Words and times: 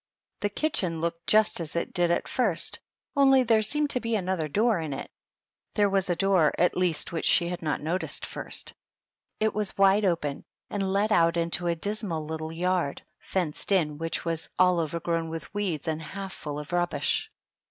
The 0.39 0.49
kitchen 0.49 0.99
looked 0.99 1.27
just 1.27 1.59
as 1.59 1.75
it 1.75 1.93
did 1.93 2.09
at 2.09 2.27
first, 2.27 2.79
only 3.15 3.43
there 3.43 3.61
seemed 3.61 3.91
to 3.91 3.99
be 3.99 4.15
another 4.15 4.47
door 4.47 4.79
in 4.79 4.93
it; 4.93 5.11
there 5.75 5.91
was 5.91 6.09
a 6.09 6.15
door, 6.15 6.55
at 6.57 6.75
least, 6.75 7.11
which 7.11 7.27
she 7.27 7.49
had 7.49 7.61
not 7.61 7.83
noticed 7.83 8.23
at 8.23 8.27
first. 8.27 8.73
It 9.39 9.53
was 9.53 9.77
wide 9.77 10.03
open 10.03 10.43
and 10.71 10.91
led 10.91 11.11
out 11.11 11.37
into 11.37 11.67
a 11.67 11.75
dismal 11.75 12.25
little 12.25 12.51
yard, 12.51 13.03
fenced 13.19 13.71
in, 13.71 13.99
which 13.99 14.25
was 14.25 14.49
all 14.57 14.79
overgrown 14.79 15.29
with 15.29 15.53
weeds 15.53 15.87
and 15.87 16.01
half 16.01 16.33
full 16.33 16.57
of 16.57 16.73
rub 16.73 16.89
bish. 16.89 17.29